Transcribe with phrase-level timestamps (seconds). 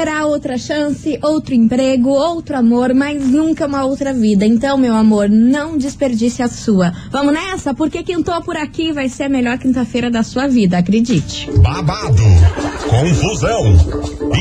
[0.00, 4.46] haverá outra chance, outro emprego, outro amor, mas nunca uma outra vida.
[4.46, 6.92] Então, meu amor, não desperdice a sua.
[7.10, 7.74] Vamos nessa?
[7.74, 11.50] Porque quintou por aqui vai ser a melhor quinta-feira da sua vida, acredite.
[11.58, 12.22] babado,
[12.88, 14.19] confusão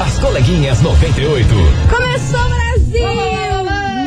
[0.00, 1.48] As coleguinhas 98.
[1.88, 3.08] Começou, Brasil!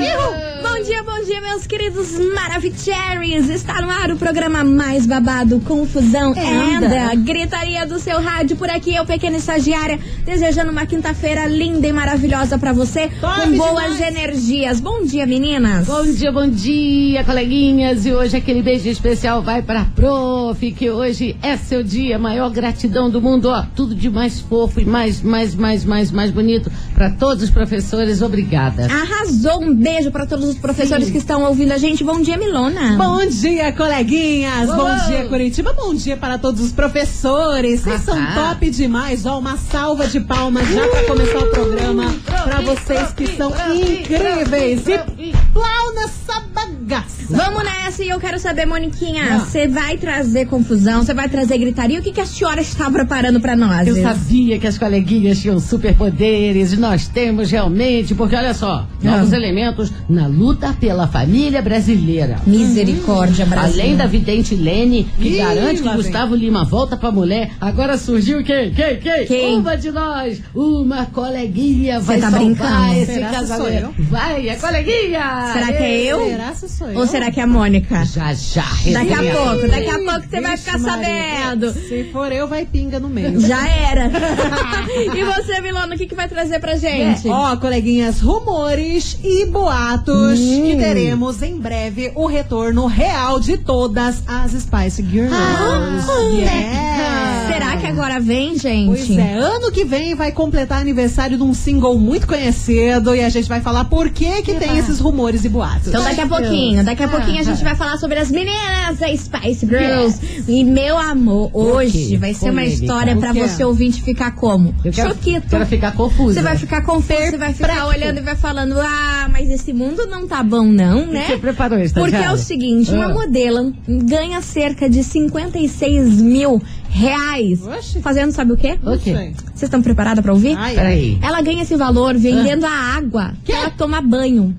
[0.01, 0.46] Ihu!
[0.87, 3.49] Bom dia, bom dia, meus queridos Maravicheries!
[3.49, 7.15] Está no ar o programa mais babado, confusão É, and anda.
[7.15, 8.55] gritaria do seu rádio.
[8.55, 13.57] Por aqui, eu, pequena estagiária, desejando uma quinta-feira linda e maravilhosa pra você, Top com
[13.57, 14.01] boas demais.
[14.15, 14.79] energias.
[14.79, 15.87] Bom dia, meninas!
[15.87, 18.05] Bom dia, bom dia, coleguinhas.
[18.05, 22.17] E hoje aquele beijo especial vai pra prof, que hoje é seu dia.
[22.17, 23.65] Maior gratidão do mundo, ó.
[23.75, 28.21] Tudo de mais fofo e mais, mais, mais, mais, mais bonito pra todos os professores.
[28.21, 28.85] Obrigada.
[28.85, 29.61] Arrasou!
[29.61, 32.03] Um beijo pra todos os professores que estão ouvindo a gente.
[32.03, 32.95] Bom dia, Milona!
[32.97, 34.69] Bom dia, coleguinhas!
[34.69, 34.77] Uou!
[34.77, 35.73] Bom dia, Curitiba!
[35.73, 37.81] Bom dia para todos os professores!
[37.81, 39.25] Vocês são top demais!
[39.25, 44.87] Ó, uma salva de palmas já para começar o programa para vocês que são incríveis!
[44.87, 46.41] E plau nessa
[46.87, 47.17] bagaça!
[47.29, 51.99] Vamos nessa e eu quero saber, Moniquinha, você vai trazer confusão, você vai trazer gritaria?
[51.99, 53.85] O que, que a senhora está preparando pra nós?
[53.87, 59.33] Eu sabia que as coleguinhas tinham superpoderes e nós temos realmente, porque olha só, novos
[59.33, 62.37] elementos na luta pela família brasileira.
[62.47, 63.81] Misericórdia, Brasil.
[63.81, 66.01] Além da vidente Lene, que Ih, garante que lá vem.
[66.03, 68.71] Gustavo Lima volta pra mulher, agora surgiu quem?
[68.71, 68.99] Quem?
[68.99, 69.25] Quem?
[69.25, 69.57] Quem?
[69.59, 72.93] Uma de nós, uma coleguinha vai tá salvar brincando?
[72.93, 73.93] esse Será casamento.
[73.99, 75.51] Vai, a coleguinha!
[75.53, 76.25] Será que é eu?
[76.25, 76.99] Será que sou eu?
[76.99, 78.05] Ou será que é a Mônica?
[78.05, 78.65] Já, já.
[78.93, 80.93] Daqui a pouco, daqui a pouco você vai ficar Maria.
[80.93, 81.71] sabendo.
[81.73, 83.39] Se for eu, vai pinga no meio.
[83.41, 84.11] Já era.
[85.15, 87.27] e você, Milona, o que, que vai trazer pra gente?
[87.27, 90.63] Ó, coleguinhas, rumores e boatos Hum.
[90.67, 95.33] que teremos em breve o retorno real de todas as Spice Girls.
[95.33, 95.97] Ah,
[96.37, 97.47] Yeah.
[97.53, 98.87] Será que agora vem, gente?
[98.87, 103.29] Pois é, ano que vem vai completar aniversário de um single muito conhecido e a
[103.29, 105.87] gente vai falar por que que tem esses rumores e boatos.
[105.87, 109.07] Então daqui a pouquinho, daqui a pouquinho a gente vai falar sobre as meninas da
[109.15, 110.19] Spice Girls.
[110.47, 113.33] E meu amor, hoje vai ser uma história quê?
[113.33, 114.73] você ouvinte ficar como?
[114.83, 115.47] Eu quero, Choquito.
[115.49, 116.33] quero ficar confusa.
[116.33, 120.05] Você vai ficar confuso, você vai ficar olhando e vai falando, ah, mas esse mundo
[120.07, 121.25] não tá bom não, né?
[121.27, 123.13] Você preparou isso, Porque é o seguinte, uma Ah.
[123.13, 127.65] modelo ganha cerca de 56 mil reais.
[127.65, 128.01] Oxe.
[128.01, 128.77] Fazendo sabe o quê?
[128.83, 129.11] O quê?
[129.13, 130.55] Vocês estão preparadas pra ouvir?
[130.57, 131.19] Ai, Peraí.
[131.21, 134.55] Ela ganha esse valor vendendo a água que ela toma banho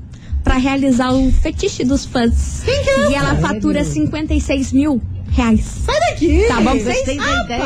[0.48, 2.62] pra realizar o fetiche dos fãs.
[2.64, 3.10] Quem que é?
[3.10, 4.98] E ela fatura 56 mil
[5.30, 5.60] reais.
[5.84, 6.44] Sai daqui!
[6.48, 7.06] Tá bom pra vocês?
[7.06, 7.64] ideia.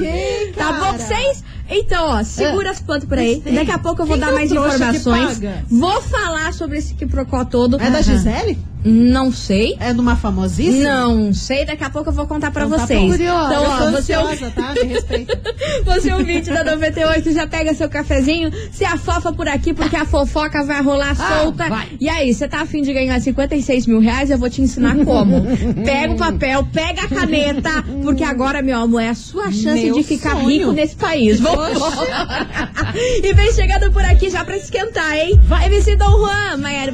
[0.00, 0.52] Bebe.
[0.56, 1.44] Tá bom pra vocês?
[1.68, 3.40] Então, ó, segura as plantas por aí.
[3.40, 5.40] Daqui a pouco eu vou Quem dar é mais informações.
[5.68, 7.80] Vou falar sobre esse quiprocó todo.
[7.80, 8.58] É da Gisele?
[8.88, 9.76] Não sei.
[9.80, 10.84] É numa famosíssima?
[10.88, 13.00] Não sei, daqui a pouco eu vou contar pra Então tá vocês.
[13.00, 13.08] bom.
[13.10, 13.54] Curiosa.
[13.54, 14.72] Então, ó, você ansiosa, tá?
[14.74, 15.36] Me respeita.
[15.84, 20.62] Você ouvinte da 98, já pega seu cafezinho, se afofa por aqui, porque a fofoca
[20.64, 21.68] vai rolar Ah, solta.
[21.68, 21.88] vai.
[22.00, 24.30] E aí, você tá afim de ganhar 56 mil reais?
[24.30, 25.42] Eu vou te ensinar como.
[25.84, 29.94] pega o papel, pega a caneta, porque agora, meu amor, é a sua chance Meu
[29.94, 30.48] de ficar sonho.
[30.48, 31.40] rico nesse país.
[31.40, 31.72] Vambora.
[33.22, 35.38] e vem chegando por aqui já pra esquentar, hein?
[35.44, 36.92] Vai, MC Dom Juan, Maiara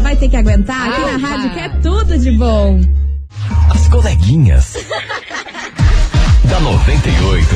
[0.00, 2.80] vai ter que aguentar aqui na Rádio, que é tudo de bom.
[3.70, 4.74] As coleguinhas.
[6.44, 7.46] da 98.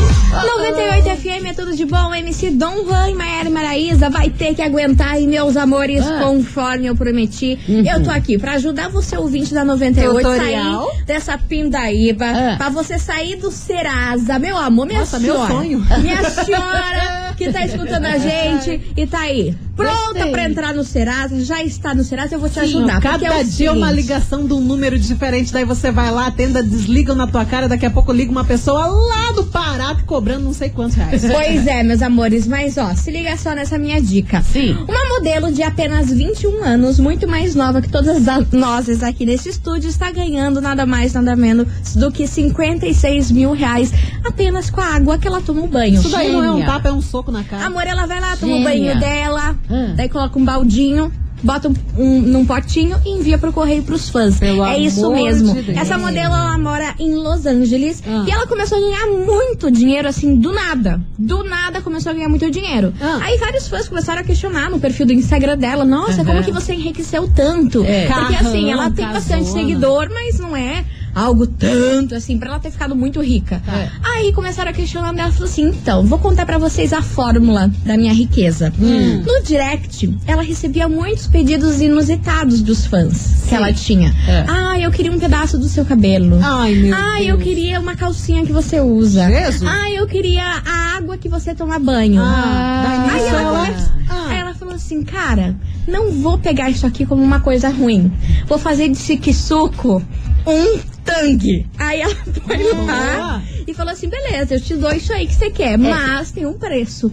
[0.56, 2.12] 98 FM é tudo de bom.
[2.12, 6.20] MC Dom Juan e Maiara Maraísa vai ter que aguentar aí, meus amores, Ah.
[6.24, 7.58] conforme eu prometi.
[7.68, 10.86] Eu tô aqui pra ajudar você, ouvinte da 98, Tutorial.
[10.90, 12.54] sair dessa pindaíba, Ah.
[12.56, 14.38] pra você sair do Serasa.
[14.40, 15.52] Meu amor, minha Nossa, meu senhora.
[15.54, 15.86] sonho.
[16.00, 19.54] Minha senhora que tá escutando a gente e tá aí.
[19.80, 23.00] Pronta pra entrar no Serasa, já está no Serasa, eu vou te ajudar.
[23.00, 26.26] Cada porque é dia uma seguinte, ligação de um número diferente, daí você vai lá,
[26.26, 30.44] atenda, desligam na tua cara, daqui a pouco liga uma pessoa lá do Pará cobrando
[30.44, 31.22] não sei quantos reais.
[31.22, 34.42] Pois é, meus amores, mas ó, se liga só nessa minha dica.
[34.42, 34.72] Sim.
[34.88, 38.22] Uma modelo de apenas 21 anos, muito mais nova que todas
[38.52, 43.92] nós aqui nesse estúdio, está ganhando nada mais, nada menos do que 56 mil reais
[44.24, 45.94] apenas com a água que ela toma o banho.
[45.94, 46.66] Isso daí não é um Gênia.
[46.66, 47.66] tapa, é um soco na cara.
[47.66, 48.94] Amor, ela vai lá, toma o Gênia.
[48.94, 49.94] banho dela, Hum.
[49.96, 51.12] daí coloca um baldinho,
[51.42, 54.38] bota um, um- num potinho e envia pro correio pros fãs.
[54.38, 55.54] Pelo é isso mesmo.
[55.62, 55.70] de.
[55.70, 58.24] Essa modelo, ela mora em Los Angeles Ah.
[58.26, 61.00] e ela começou a ganhar muito dinheiro, assim, do nada.
[61.18, 62.92] Do nada começou a ganhar muito dinheiro.
[63.00, 63.20] Ah.
[63.22, 66.74] Aí vários fãs começaram a questionar no perfil do Instagram dela, nossa, como que você
[66.74, 67.82] enriqueceu tanto?
[67.84, 68.06] É.
[68.06, 70.84] Porque assim, ela tem bastante seguidor, mas não é
[71.14, 73.62] algo tanto assim pra ela ter ficado muito rica.
[73.68, 73.88] É.
[74.02, 77.96] Aí começaram a questionar ela falou assim: então, vou contar pra vocês a fórmula da
[77.96, 78.72] minha riqueza.
[78.80, 79.22] Hum.
[79.26, 84.14] No direct, ela recebia muitos pedidos inusitados dos fãs que ela tinha.
[84.28, 84.44] É.
[84.48, 86.38] Ah, eu queria um pedaço do seu cabelo.
[86.42, 87.28] Ai, meu Ah, Deus.
[87.28, 89.28] eu queria uma calcinha que você usa.
[89.28, 89.62] Jesus.
[89.70, 92.20] Ah, eu queria a água que você toma banho.
[92.22, 93.74] Ah, daí Aí ela, falou-
[94.08, 94.26] Ah.
[94.28, 98.10] aí ela falou assim, cara, não vou pegar isso aqui como uma coisa ruim.
[98.46, 100.02] Vou fazer de Sikisuko
[100.46, 101.66] um tangue.
[101.78, 102.84] Aí ela foi Boa.
[102.84, 106.46] lá e falou assim, beleza, eu te dou isso aí que você quer, mas tem
[106.46, 107.10] um preço.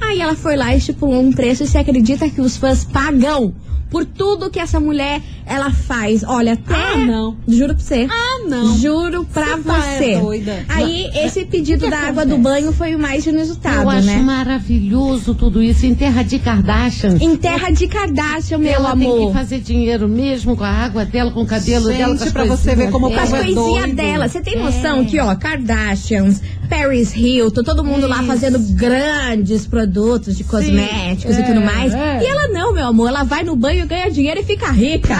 [0.00, 3.54] Aí ela foi lá e estipulou um preço e você acredita que os fãs pagam
[3.90, 6.24] por tudo que essa mulher ela faz.
[6.24, 6.74] Olha, até.
[6.74, 7.36] Ah, não.
[7.46, 8.08] Juro pra você.
[8.10, 8.76] Ah, não.
[8.78, 10.20] Juro pra Você tá é você.
[10.20, 10.64] doida.
[10.68, 14.16] Aí, esse pedido da água do banho foi o mais inusitado, Eu acho né?
[14.18, 15.86] maravilhoso tudo isso.
[15.86, 17.16] Em terra de Kardashian.
[17.20, 19.28] Em terra de Kardashian, meu ela tem amor.
[19.28, 22.16] que fazer dinheiro mesmo com a água dela, com o cabelo Gente, dela.
[22.16, 23.96] Com as pra você coisinhas ver como Com as é coisinhas doido.
[23.96, 24.28] dela.
[24.28, 30.44] Você tem noção que, ó, Kardashians, Paris Hilton, todo mundo lá fazendo grandes produtos de
[30.44, 31.92] cosméticos e tudo mais.
[31.94, 32.22] é.
[32.22, 33.08] E ela não, meu amor.
[33.08, 35.14] Ela vai no banho, ganha dinheiro e fica rica.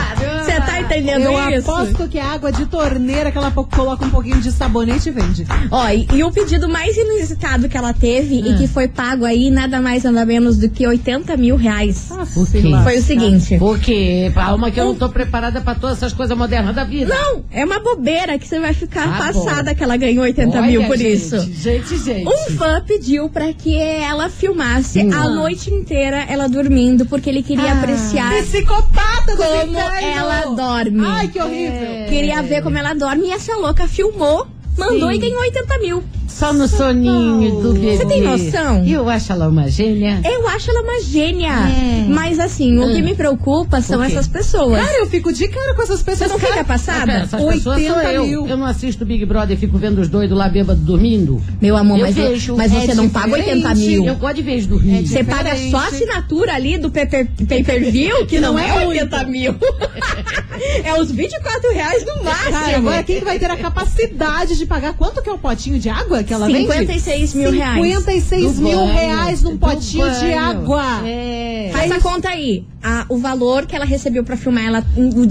[0.44, 1.70] Você tá entendendo Eu isso?
[1.70, 5.46] aposto que é água de torneira que ela coloca um pouquinho de sabonete e vende.
[5.70, 8.48] Ó, e, e o pedido mais inusitado que ela teve Ah.
[8.48, 12.08] e que foi pago aí nada mais nada menos do que 80 mil reais.
[12.36, 12.62] O quê?
[12.82, 13.58] Foi o seguinte.
[13.58, 17.14] Porque, calma, que eu não tô preparada pra todas essas coisas modernas da vida.
[17.14, 20.66] Não, é uma bobeira que você vai ficar Ah, passada que ela ganhou 80 Olha,
[20.66, 21.33] mil por gente, isso.
[21.40, 22.26] Gente, gente.
[22.28, 25.12] Um fã pediu pra que ela filmasse Hum.
[25.12, 27.78] a noite inteira ela dormindo, porque ele queria Ah.
[27.78, 29.78] apreciar Psicopata do como inferno.
[30.02, 31.04] ela dorme.
[31.06, 31.88] Ai, que horrível.
[31.88, 32.06] É.
[32.08, 35.14] Queria ver como ela dorme e essa louca filmou, mandou Sim.
[35.14, 36.04] e ganhou 80 mil.
[36.28, 37.96] Só no soninho do bebê.
[37.96, 38.84] Você tem noção?
[38.84, 40.20] Eu acho ela uma gênia.
[40.24, 41.48] Eu acho ela uma gênia.
[41.52, 42.06] É.
[42.08, 43.04] Mas assim, o que Hum.
[43.04, 44.84] me preocupa são essas pessoas.
[44.84, 46.30] Cara, eu fico de cara com essas Você pessoas.
[46.32, 47.12] não fica passada?
[47.12, 48.26] Essas pessoas sou 80 eu.
[48.26, 48.48] mil.
[48.48, 51.40] Eu não assisto Big Brother e fico vendo os doidos lá bêbados dormindo.
[51.62, 52.56] Meu amor, Eu mas, vejo.
[52.56, 53.86] mas É você não paga 80 diferente.
[54.00, 54.04] mil.
[54.06, 55.06] Eu gosto de ver eles dormindo.
[55.06, 55.70] Você paga diferente.
[55.70, 59.54] só a assinatura ali do pay-per- pay-per-view, que não, não é é 80 mil.
[60.84, 62.50] é os 24 reais no máximo.
[62.50, 65.78] Cara, agora quem que vai ter a capacidade de pagar quanto que é o potinho
[65.78, 66.60] de água que ela vende?
[66.72, 67.82] 56 mil reais.
[67.82, 68.92] 56 Do mil banho.
[68.92, 70.82] reais num potinho de água.
[71.06, 71.70] É.
[71.72, 72.64] Faz a conta aí.
[72.82, 74.84] A- o valor que ela recebeu pra filmar ela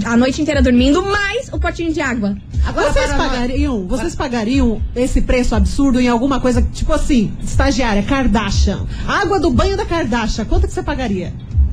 [0.06, 2.36] a noite inteira dormindo, mais o potinho de água.
[2.66, 8.86] Agora Vocês pagariam, vocês pagariam esse preço absurdo em alguma coisa, tipo assim, estagiária, Kardashian.
[9.06, 11.32] Água do banho da Kardashian, quanto que você pagaria?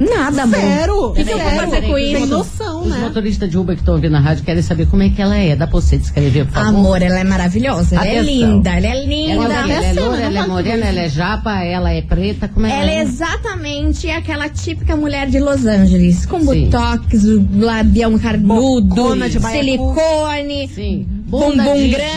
[0.09, 0.56] Nada, amor.
[0.59, 1.06] Sério?
[1.09, 2.25] O que, que eu vou fazer com Tem isso?
[2.25, 2.98] noção, Os né?
[3.00, 5.56] motoristas de Uber que estão ouvindo na rádio querem saber como é que ela é.
[5.56, 6.68] Dá pra você descrever, por favor?
[6.69, 7.95] Amor, ela é maravilhosa.
[7.95, 9.53] Ela é linda, ela é Ela, linda.
[9.53, 9.71] é o quê?
[9.71, 12.69] ela é loura, não ela é morena, ela é japa, ela é preta, como é
[12.69, 13.01] que Ela é é?
[13.01, 16.65] exatamente aquela típica mulher de Los Angeles, com Sim.
[16.69, 17.24] botox,
[17.59, 21.06] labião carnudo, silicone, Sim.
[21.27, 22.12] bumbum de grande.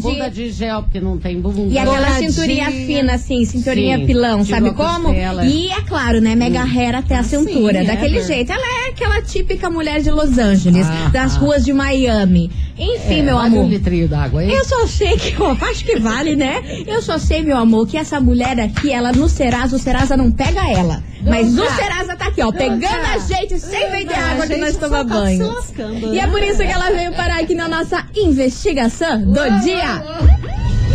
[0.00, 2.30] Gel, bunda de gel, porque não tem bumbum E aquela Douradinha.
[2.30, 5.08] cinturinha fina, assim, cinturinha Sim, pilão, sabe como?
[5.08, 5.44] costela.
[5.46, 8.26] E é claro, né, mega hair até a cintura, sim, daquele ever.
[8.26, 8.52] jeito.
[8.52, 11.40] Ela é aquela típica mulher de Los Angeles, Ah, das ah.
[11.40, 12.50] ruas de Miami.
[12.78, 13.64] Enfim, É, meu vale amor.
[13.66, 14.50] um litrinho d'água, hein?
[14.52, 16.62] Eu só sei que, ó, acho que vale, né?
[16.86, 20.30] Eu só sei, meu amor, que essa mulher aqui, ela no Serasa, o Serasa não
[20.30, 21.02] pega ela.
[21.22, 21.64] Mas o.
[21.74, 25.44] Serasa tá aqui, ó, pegando a gente sem vender água que nós tomamos tá banho.
[25.44, 26.32] se lascando, E é né?
[26.32, 30.02] por isso que ela veio parar aqui na nossa investigação do dia.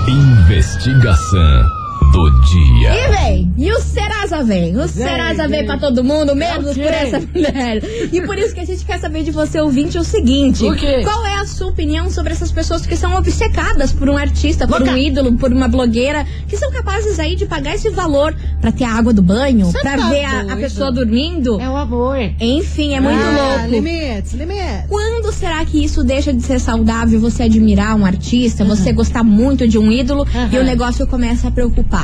[0.07, 1.82] Investigação
[2.13, 2.93] do dia.
[2.93, 4.77] E vem, e o Serasa vem.
[4.77, 6.83] O Serasa vem pra todo mundo, menos Ok.
[6.83, 7.83] por essa mulher.
[8.11, 11.01] E por isso que a gente quer saber de você, ouvinte, o seguinte: O quê?
[11.03, 14.83] qual é a sua opinião sobre essas pessoas que são obcecadas por um artista, por
[14.83, 18.83] um ídolo, por uma blogueira, que são capazes aí de pagar esse valor pra ter
[18.83, 21.59] a água do banho, Cê pra tá ver a, a pessoa dormindo?
[21.59, 22.17] É o amor.
[22.39, 23.71] Enfim, é muito ah, louco.
[23.71, 24.85] Limites, limites.
[24.87, 27.19] Quando será que isso deixa de ser saudável?
[27.21, 31.51] Você admirar um artista, você gostar muito de um ídolo e o negócio começa a
[31.51, 32.02] preocupar.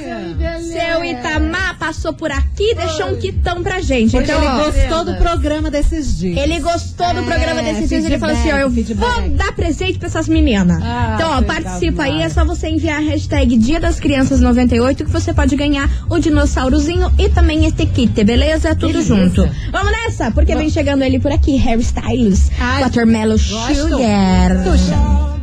[0.61, 4.11] seu Itamar passou por aqui e deixou um quitão pra gente.
[4.11, 6.37] Porque Então, ele ó, gostou do programa desses dias.
[6.37, 8.04] ele gostou do É, programa desses dias.
[8.04, 10.83] Ele falou assim: ó, eu feedback, vou dar presente pra essas meninas.
[10.83, 12.23] Ah, então, ó, coisa participa aí.
[12.23, 16.18] É só você enviar a hashtag Dia das Crianças 98 que você pode ganhar o
[16.18, 18.75] dinossaurozinho e também este kit, beleza?
[18.75, 19.14] Tudo Beleza.
[19.14, 19.49] junto.
[19.71, 23.38] Vamos nessa, porque vem chegando ele por aqui, Harry Styles, Ai, Watermelon.
[23.38, 24.52] Sugar.
[24.68, 25.38] As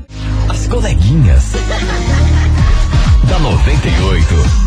[0.67, 1.53] coleguinhas.
[3.27, 4.64] da 98.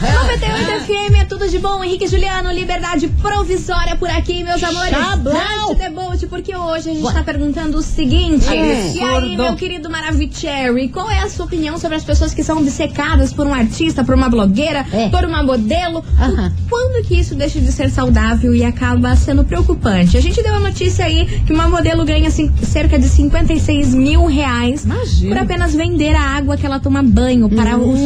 [0.00, 1.82] 98 FM é tudo de bom.
[1.82, 4.90] Henrique Juliano, liberdade provisória por aqui, meus amores.
[4.90, 5.74] Chablau.
[5.74, 8.46] Debote, porque hoje a gente tá perguntando o seguinte.
[8.48, 12.58] E aí, meu querido Maravicherry, qual é a sua opinião sobre as pessoas que são
[12.58, 15.08] obcecadas por um artista, por uma blogueira, É.
[15.08, 16.04] por uma modelo?
[16.20, 16.52] Aham.
[16.70, 20.16] Quando que isso deixa de ser saudável e acaba sendo preocupante?
[20.16, 24.84] A gente deu a notícia aí que uma modelo ganha cerca de 56 mil reais
[24.84, 25.34] Imagina.
[25.34, 27.98] por apenas vender a água que ela toma banho para os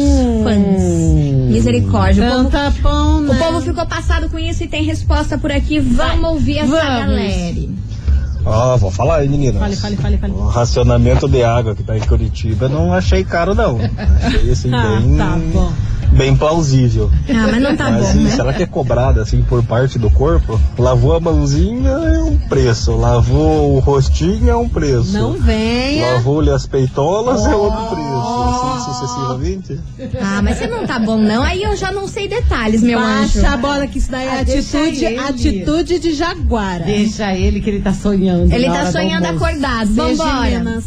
[0.43, 0.83] fãs.
[1.51, 1.82] Misericórdia.
[1.87, 3.33] O povo, pão, né?
[3.33, 5.79] o povo ficou passado com isso e tem resposta por aqui.
[5.79, 6.83] Vamos ouvir essa Vamos.
[6.99, 7.69] galera.
[8.45, 9.59] Ó, vou falar aí, meninas.
[9.61, 10.33] Fale, fale, fale, fale.
[10.33, 13.79] O racionamento de água que tá em Curitiba não achei caro, não.
[14.21, 15.71] Achei assim, Ah, bem, tá bom.
[16.11, 17.09] bem plausível.
[17.29, 18.29] Ah, mas não tá Mas bom, assim, né?
[18.31, 22.91] se ela quer cobrada assim por parte do corpo, lavou a mãozinha é um preço,
[22.97, 25.13] lavou o rostinho é um preço.
[25.13, 26.15] Não venha.
[26.15, 28.42] Lavou-lhe as peitolas é outro preço,
[29.07, 29.79] sucessivamente.
[30.21, 31.43] Ah, mas você não tá bom, não.
[31.43, 33.41] Aí eu já não sei detalhes, meu anjo.
[33.41, 35.19] Baixa a bola que isso daí é Ah, atitude, ele.
[35.19, 36.83] atitude de jaguara.
[36.85, 38.51] Deixa ele que ele tá sonhando.
[38.53, 39.93] Ele tá sonhando acordado.
[39.93, 40.41] Vambora.
[40.49, 40.85] meninas.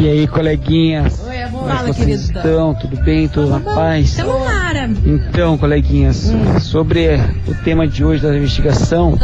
[0.00, 1.20] E aí, coleguinhas?
[1.26, 1.62] Oi, amor.
[1.68, 2.38] Fala, Como vocês querido.
[2.38, 2.74] estão?
[2.74, 3.28] Tudo bem?
[3.28, 4.14] Tudo na paz?
[4.14, 4.90] Tamo Mara.
[5.04, 7.16] Então, coleguinhas, sobre
[7.46, 9.18] o tema de hoje da investigação,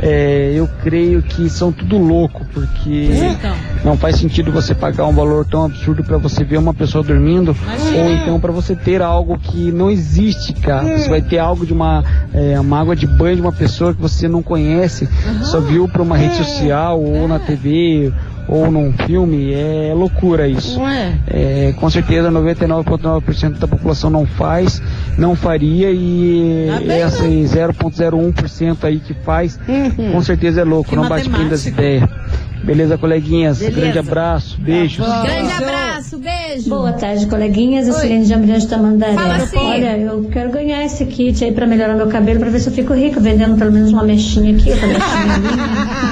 [0.00, 3.54] é, eu creio que são tudo louco, porque Então.
[3.84, 7.54] não faz sentido você pagar um valor tão absurdo para você ver uma pessoa dormindo,
[7.94, 10.98] ou então para você ter algo que não existe, cara.
[10.98, 14.00] Você vai ter algo de uma, é, uma água de banho de uma pessoa que
[14.00, 15.08] você não conhece,
[15.42, 18.12] só viu por uma rede social ou na TV
[18.52, 20.78] ou num filme, é loucura isso.
[20.78, 21.12] Não é?
[21.26, 24.82] É, com certeza 99,9% da população não faz,
[25.16, 30.12] não faria e Tá bem, esse 0,01% aí que faz, Uhum.
[30.12, 31.82] com certeza é louco, Que não bate bem das matemática.
[31.82, 32.42] ideias.
[32.62, 33.58] Beleza, coleguinhas?
[33.58, 33.80] Beleza.
[33.80, 35.04] Grande abraço, beijos.
[35.04, 35.22] Tá.
[35.22, 36.68] Grande abraço, beijo.
[36.68, 37.88] Boa tarde, coleguinhas.
[37.88, 39.14] Eu sou de Ambiente Tamandaré.
[39.14, 39.56] Fala assim.
[39.58, 42.72] Olha, eu quero ganhar esse kit aí pra melhorar meu cabelo, pra ver se eu
[42.72, 46.11] fico rica, vendendo pelo menos uma mexinha aqui, outra mexinha ali.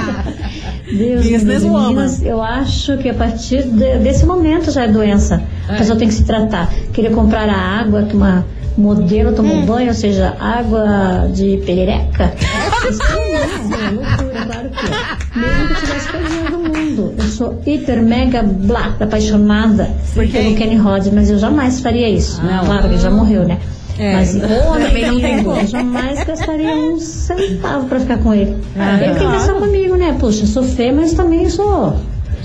[1.01, 1.25] Deus,
[1.63, 1.83] woman.
[1.87, 5.41] meninas, eu acho que a partir de- desse momento já é doença.
[5.67, 6.71] A pessoa tem que se tratar.
[6.93, 8.45] Queria comprar a água que uma
[8.77, 12.33] modelo tomou banho, ou seja, água de perereca.
[12.89, 15.39] Isso é, é loucura, claro que é.
[15.39, 17.13] Mesmo que eu tivesse todo o mundo.
[17.17, 19.89] Eu sou hiper, mega, blá, apaixonada
[20.31, 22.41] pelo Kenny Rogers, mas eu jamais faria isso.
[22.65, 23.59] Claro, ele já morreu, né?
[24.03, 24.13] É.
[24.13, 25.67] Mas homem Também não tem eu como.
[25.67, 28.57] jamais gastaria um centavo pra ficar com ele.
[28.75, 30.15] ele tem que pensar comigo, né?
[30.19, 31.99] Puxa, eu sou feia, mas também sou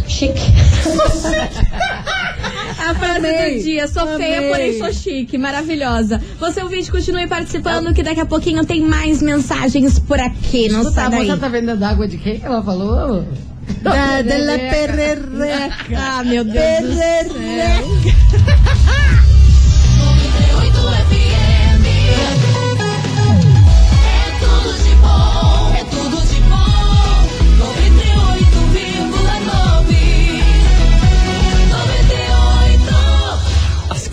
[0.06, 0.38] chique.
[2.78, 3.56] A frase Amei.
[3.58, 4.50] do dia, sou feia, Amei.
[4.50, 6.20] porém sou chique, maravilhosa.
[6.38, 10.90] Você ouvinte, continue participando que daqui a pouquinho tem mais mensagens por aqui, não Tá,
[10.90, 11.26] sai a daí.
[11.26, 13.24] moça tá vendendo água de quem que ela falou?
[13.82, 15.96] Da, de la perereca.
[15.96, 16.54] Ah, meu Deus
[16.94, 17.36] do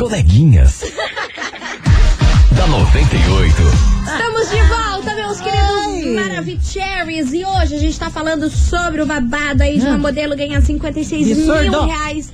[0.03, 0.81] coleguinhas.
[2.51, 3.55] da 98.
[4.03, 7.31] Estamos de volta, meus queridos Maravicheries.
[7.31, 11.37] E hoje a gente tá falando sobre o babado aí de uma modelo ganhar 56
[11.37, 12.33] mil reais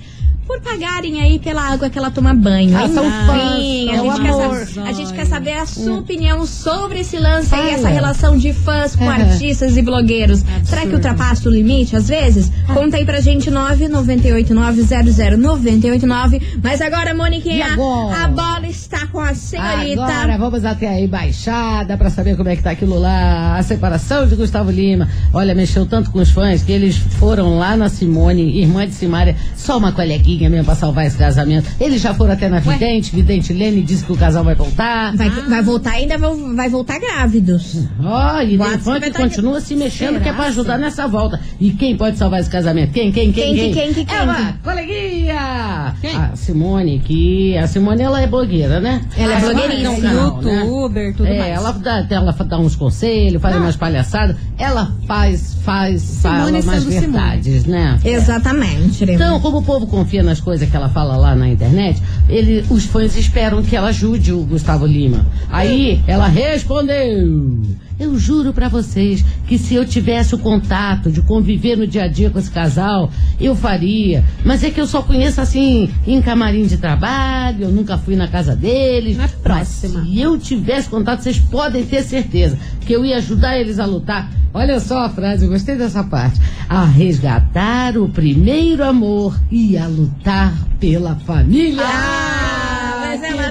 [0.49, 2.75] por pagarem aí pela água que ela toma banho.
[2.75, 4.65] Ah, são Enfim, fãs, a, gente amor.
[4.65, 8.51] saber, a gente quer saber a sua opinião sobre esse lance aí, essa relação de
[8.51, 9.11] fãs com Uhum.
[9.11, 10.43] artistas e blogueiros.
[10.63, 12.51] Será que ultrapassa o limite às vezes?
[12.73, 16.41] Conta aí pra gente, 998900989.
[16.63, 18.23] Mas agora, Moniquinha, agora?
[18.23, 20.01] a bola está com a senhorita.
[20.03, 23.55] Agora vamos até a embaixada pra saber como é que tá aquilo lá.
[23.55, 25.07] A separação de Gustavo Lima.
[25.31, 29.35] Olha, mexeu tanto com os fãs que eles foram lá na Simone, irmã de Simária,
[29.55, 31.67] só uma coleguinha mesmo pra salvar esse casamento.
[31.79, 35.15] Eles já foram até na Vidente, Vidente Lene disse que o casal vai voltar.
[35.15, 37.77] Vai, vai voltar ainda, vai, vai voltar grávidos.
[38.03, 41.39] Ó, e fã que continua se mexendo, Será, que é pra ajudar nessa volta.
[41.59, 42.91] E quem pode salvar esse casamento?
[42.93, 45.95] Quem, quem, quem, Quem que- quem que- quem Ela, coleguinha!
[46.15, 47.57] A Simone, que...
[47.57, 49.01] A Simone, ela é blogueira, né?
[49.17, 49.89] Ela é Ah, blogueiríssima.
[49.89, 50.55] tem um canal, né?
[50.63, 51.51] Youtuber, tudo é, mais.
[51.53, 54.35] ela dá, ela dá uns conselhos, faz umas palhaçadas.
[54.59, 56.99] Ela faz, faz, fala Simone umas sendo Simone.
[56.99, 57.97] verdades, né?
[58.03, 59.05] Exatamente.
[59.09, 62.83] Então, como o povo confia nas coisas que ela fala lá na internet, ele, os
[62.83, 65.25] fãs esperam que ela ajude o Gustavo Lima.
[65.49, 67.61] Aí ela respondeu:
[67.99, 72.07] Eu juro pra vocês que se eu tivesse o contato de conviver no dia a
[72.07, 74.23] dia com esse casal, eu faria.
[74.45, 78.29] Mas é que eu só conheço assim em camarim de trabalho, eu nunca fui na
[78.29, 79.17] casa deles.
[79.17, 79.99] Na próxima.
[79.99, 83.85] Mas se eu tivesse contato, vocês podem ter certeza que eu ia ajudar eles a
[83.85, 84.31] lutar.
[84.53, 86.39] Olha só a frase, eu gostei dessa parte.
[86.69, 91.83] A resgatar o primeiro amor e a lutar pela família.
[91.85, 92.28] Ah,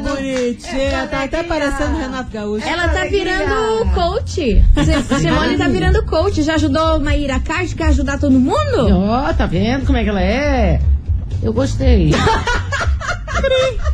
[0.01, 1.07] não- bonitinha.
[1.11, 2.67] Tá até parecendo Renato Gaúcho.
[2.69, 4.33] Ela tá virando coach.
[4.35, 4.65] Si-
[5.21, 6.43] Simone tá virando coach.
[6.43, 8.89] Já ajudou Maíra Card, quer ajudar todo mundo?
[8.93, 10.81] Ó, tá vendo como é que ela é?
[11.43, 12.11] Eu gostei.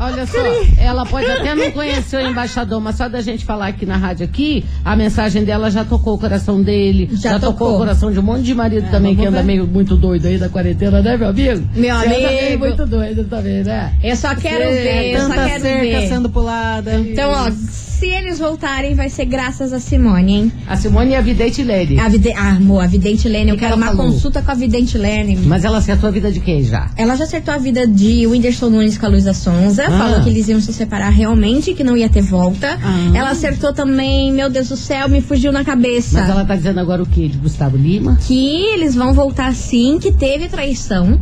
[0.01, 0.39] Olha só,
[0.79, 4.25] ela pode até não conhecer o embaixador, mas só da gente falar aqui na rádio
[4.25, 7.53] aqui, a mensagem dela já tocou o coração dele, Já já, tocou.
[7.53, 7.75] tocou.
[7.75, 9.45] o coração de um monte de marido também que anda ver.
[9.45, 11.63] meio muito doido aí da quarentena, né, meu amigo?
[11.75, 12.67] Meu Você anda meio amigo.
[12.67, 13.93] muito doido também, né?
[14.03, 16.09] Eu só quero É, ver, eu só quero cerca ver.
[16.09, 16.95] sendo pulada.
[16.99, 20.53] Então, ó, se eles voltarem, vai ser graças a Simone, hein?
[20.67, 21.99] A Simone e a Vidente Lene.
[22.01, 22.33] A vide...
[22.33, 23.51] Ah, amor, a Vidente Lene.
[23.51, 24.07] Eu que quero uma falou?
[24.13, 25.37] consulta com a Vidente Lene.
[25.37, 26.91] Mas ela acertou a vida de quem já?
[26.97, 29.84] Ela já acertou a vida de Whindersson Nunes com a Luísa Sonza.
[29.87, 29.99] Ah.
[29.99, 32.79] Falou que eles iam se separar realmente, que não ia ter volta.
[32.83, 33.11] Ah.
[33.17, 36.21] Ela acertou também, meu Deus do céu, me fugiu na cabeça.
[36.21, 37.29] Mas ela tá dizendo agora o quê?
[37.29, 38.19] De Gustavo Lima?
[38.27, 41.21] Que eles vão voltar sim, que teve traição.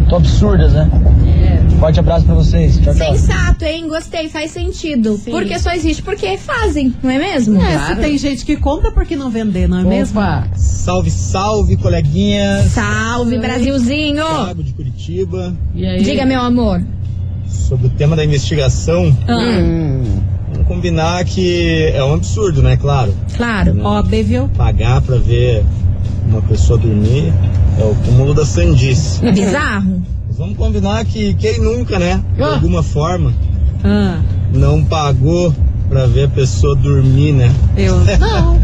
[0.09, 0.88] tão absurdas, né?
[1.79, 2.79] Forte abraço pra vocês.
[2.79, 3.16] Tchau, tchau.
[3.16, 3.88] Sensato, hein?
[3.88, 5.19] Gostei, faz sentido.
[5.25, 7.59] Porque só existe porque fazem, não é mesmo?
[7.59, 7.95] É, Claro.
[7.95, 10.21] se tem gente que compra, por que não vender, não é mesmo?
[10.21, 10.47] Opa!
[10.57, 12.66] Salve, salve, coleguinhas.
[12.73, 14.23] Salve, Brasilzinho!
[14.27, 15.55] Thiago de Curitiba.
[15.75, 16.03] E aí?
[16.03, 16.83] Diga, meu amor.
[17.49, 20.03] Sobre o tema da investigação, Ah, Hum.
[20.75, 22.77] Combinar que é um absurdo, né?
[22.77, 23.13] Claro.
[23.37, 23.77] claro.
[23.83, 24.49] Ó, viu?
[24.57, 25.65] Pagar pra ver
[26.29, 27.33] uma pessoa dormir
[27.77, 29.27] é o cúmulo da sandice.
[29.27, 30.01] É bizarro?
[30.29, 32.23] Mas vamos combinar que quem nunca, né?
[32.37, 32.55] De Ah.
[32.55, 33.35] alguma forma,
[33.83, 34.21] Ah,
[34.55, 35.53] não pagou
[35.89, 37.53] pra ver a pessoa dormir, né?
[37.77, 37.97] eu.
[38.21, 38.57] Não.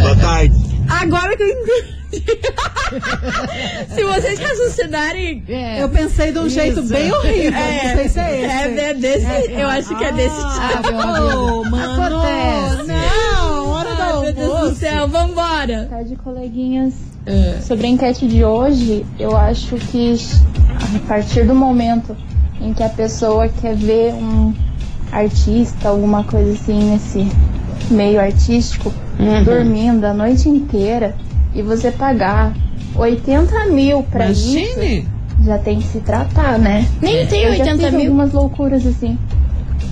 [0.00, 0.54] Boa tarde.
[0.88, 1.98] Agora que eu entendi.
[3.94, 5.44] Se vocês raciocinarem.
[5.48, 5.82] É.
[5.82, 6.88] Eu pensei de um jeito Isso.
[6.92, 7.52] bem horrível.
[7.60, 8.80] não sei se é esse.
[8.80, 9.52] É, é desse.
[9.52, 10.88] Eu acho que é desse Ah, tipo.
[10.88, 12.02] Ô, mano.
[12.06, 12.88] Acontece.
[12.88, 15.86] Não, hora do Ai, meu Deus do céu, vambora.
[15.90, 16.94] tarde, coleguinhas.
[17.26, 17.60] É.
[17.60, 20.14] Sobre a enquete de hoje, eu acho que
[20.96, 22.16] a partir do momento
[22.60, 24.54] em que a pessoa quer ver um
[25.12, 27.28] artista, alguma coisa assim nesse
[27.90, 29.42] meio artístico, Uhum.
[29.44, 31.14] dormindo a noite inteira
[31.54, 32.52] e você pagar
[32.94, 35.08] 80 mil pra isso, Imagine.
[35.44, 36.86] já tem que se tratar, né?
[37.02, 38.02] Nem tem eu já 80 fiz mil.
[38.06, 39.18] algumas loucuras assim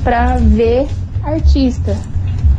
[0.05, 0.87] pra ver
[1.23, 1.97] artista.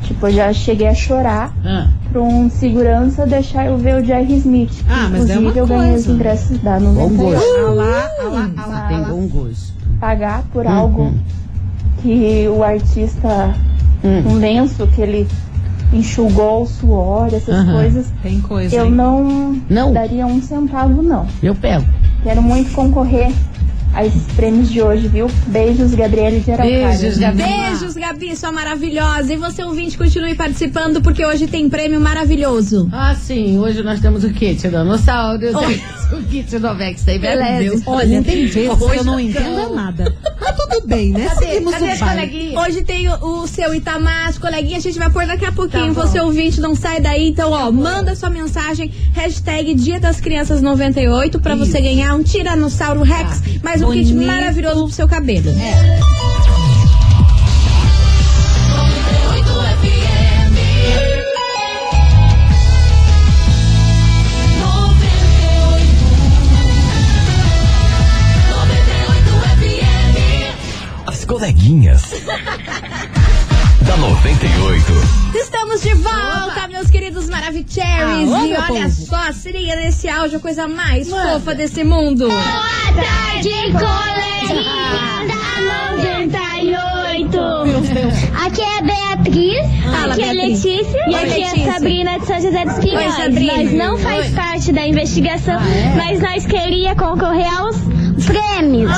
[0.03, 1.87] Tipo, eu já cheguei a chorar Ah.
[2.11, 4.71] pra um segurança deixar eu ver o Jerry Smith.
[4.89, 6.11] Ah, mas é Inclusive, uma eu ganhei os coisa.
[6.11, 7.17] ingressos da Bom 98.
[7.17, 7.57] gosto.
[7.57, 9.73] Ah lá, ah lá, ah lá, Tem bom gosto.
[9.99, 10.71] Pagar por Uhum.
[10.71, 11.13] algo
[12.01, 13.53] que o artista,
[14.03, 14.23] Hum.
[14.27, 15.27] um lenço que ele
[15.93, 18.91] enxugou o suor, essas coisas, Tem coisa eu aí.
[18.91, 19.93] não, Não.
[19.93, 21.25] daria um centavo, não.
[21.41, 21.85] Eu pego.
[22.23, 23.31] Quero muito concorrer
[23.93, 25.27] a esses prêmios de hoje, viu?
[25.47, 26.87] Beijos, Gabriele de Araucária.
[26.89, 27.41] Beijos, Gabi.
[27.41, 29.33] Beijos, Gabi, sua maravilhosa.
[29.33, 32.89] E você, ouvinte, continue participando, porque hoje tem prêmio maravilhoso.
[32.91, 33.57] Ah, sim.
[33.57, 35.63] Hoje nós temos o kit Dinossauro, temos
[36.11, 37.83] o kit do Vex da Embeleze.
[37.87, 40.13] Olha, tem vezes que eu não Hoje entendo nada.
[40.87, 41.27] Bem, né?
[41.27, 42.57] Cadê, Seguimos cadê o baile.
[42.57, 45.93] Hoje tem o, o seu Itamar, as coleguinhas, a gente vai pôr daqui a pouquinho.
[45.93, 47.27] Tá você ouvinte, não sai daí.
[47.27, 53.01] Então, ó, manda sua mensagem, hashtag Dia das Crianças 98, pra você ganhar um Tiranossauro
[53.01, 54.27] Rex, mais um kit Bonito.
[54.27, 55.49] maravilhoso pro seu cabelo.
[55.49, 56.16] É.
[71.67, 72.01] coleguinhas.
[73.81, 74.93] da 98.
[75.35, 78.31] Estamos de volta, meus queridos Maravicheries.
[78.31, 78.89] Alô, e meu olha povo.
[78.89, 82.29] só, se liga nesse áudio, a coisa mais fofa desse mundo.
[82.29, 82.41] Boa
[82.95, 85.61] tarde, coleguinha da
[86.23, 87.37] 98.
[88.45, 90.33] Aqui é a Beatriz, Fala, aqui é a.
[90.33, 91.69] Letícia E e aqui é Letícia?
[91.69, 93.11] a Sabrina de São José dos Oi.
[93.11, 93.53] Sabrina.
[93.57, 94.31] Nós não faz Oi.
[94.31, 95.59] parte da investigação,
[95.97, 97.75] mas nós queria concorrer aos
[98.25, 98.91] prêmios.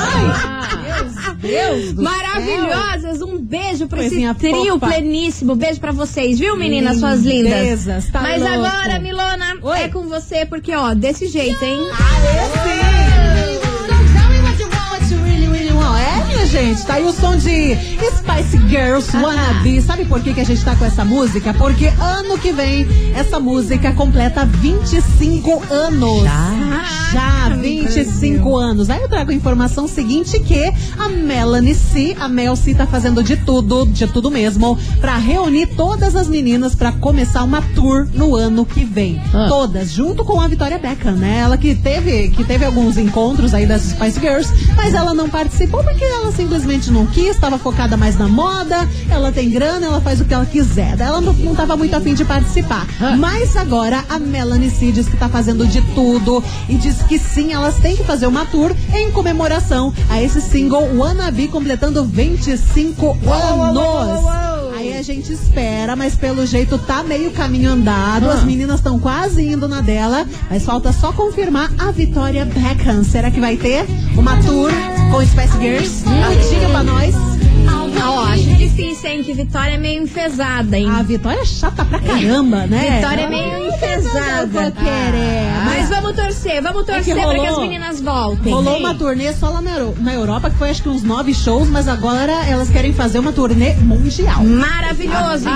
[1.40, 4.86] Deus do Maravilhosas, um beijo pra Coisinha esse trio fofa.
[4.88, 5.54] pleníssimo.
[5.54, 8.08] Beijo pra vocês, viu, meninas, suas lindas?
[8.10, 8.54] Tá Mas louco.
[8.64, 9.78] agora, Milona, Oi.
[9.82, 11.78] é com você, porque, ó, desse jeito, hein?
[13.16, 13.19] É,
[16.80, 17.76] gente, tá aí o som de
[18.16, 19.80] Spice Girls Wannabe.
[19.82, 21.52] Sabe por que, que a gente tá com essa música?
[21.54, 26.22] Porque ano que vem essa música completa 25 anos.
[27.12, 28.88] Já, 25 anos.
[28.90, 33.22] Aí eu trago a informação seguinte que a Melanie C, a Mel C tá fazendo
[33.22, 38.36] de tudo, de tudo mesmo, pra reunir todas as meninas pra começar uma tour no
[38.36, 39.20] ano que vem.
[39.34, 39.46] Ah.
[39.48, 41.40] Todas, junto com a Vitória Beckham, né?
[41.40, 45.82] Ela que teve, que teve alguns encontros aí das Spice Girls, mas ela não participou
[45.82, 50.20] porque ela simplesmente não quis, estava focada mais na moda, ela tem grana, ela faz
[50.20, 50.98] o que ela quiser.
[51.00, 52.86] Ela não, não tava muito afim de participar.
[53.18, 57.52] Mas agora a Melanie C diz que tá fazendo de tudo e diz que sim,
[57.52, 64.70] elas têm que fazer uma tour em comemoração a esse single Wannabe completando 25 anos.
[64.76, 68.30] Aí a gente espera, mas pelo jeito tá meio caminho andado.
[68.30, 73.04] As meninas estão quase indo na dela, mas falta só confirmar a Vitória Beckham.
[73.04, 73.84] Será que vai ter
[74.16, 74.70] uma tour
[75.10, 76.04] com Spice Girls?
[76.50, 77.29] Diga pra nós.
[78.02, 79.22] Ah, ó, acho difícil, hein?
[79.22, 80.88] Que Vitória é meio enfesada, hein?
[80.90, 82.96] A Vitória é chata pra caramba, né?
[83.00, 84.70] Vitória é meio não enfesada.
[84.72, 85.50] querer.
[85.64, 88.52] Mas vamos torcer, vamos É torcer pra que rolou- as meninas voltem.
[88.52, 91.34] Rolou uma turnê só lá na, Euro- na Europa, que foi acho que uns nove
[91.34, 94.42] shows, mas agora elas querem fazer uma turnê mundial.
[94.44, 95.42] Maravilhoso.
[95.48, 95.52] Então,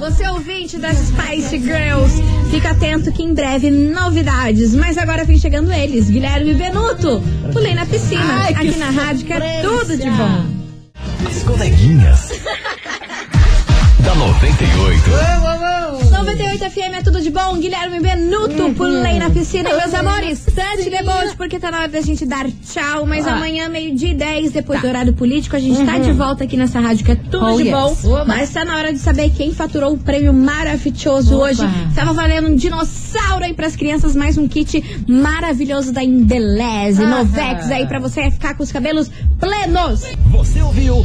[0.00, 4.74] ó, você ouvinte das Spice Girls, fica atento que em breve novidades.
[4.74, 7.22] Mas agora vem chegando eles, Guilherme Benuto.
[7.52, 10.55] Pulei na piscina, Ai, aqui na rádio, que é tudo de bom.
[11.26, 12.28] As coleguinhas.
[13.98, 15.75] da 98.
[16.26, 17.56] 98 FM é tudo de bom.
[17.56, 20.40] Guilherme Benuto, pulei na piscina, meus amores.
[20.40, 23.06] Sete debote, porque tá na hora da gente dar tchau.
[23.06, 26.56] Mas amanhã, meio-dia e 10, depois do horário político, a gente tá de volta aqui
[26.56, 27.70] nessa rádio que é tudo Oh, de yes.
[28.02, 28.10] bom.
[28.12, 28.24] Oba.
[28.24, 31.44] Mas tá na hora de saber quem faturou o prêmio maravilhoso Opa.
[31.44, 31.62] hoje.
[31.94, 37.18] Tava valendo um dinossauro aí pras crianças, mais um kit maravilhoso da Embeleze, Ah.
[37.18, 39.08] Novex aí pra você ficar com os cabelos
[39.38, 40.02] plenos.
[40.32, 41.04] Você ouviu?